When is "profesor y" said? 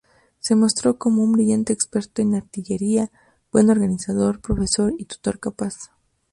4.41-5.05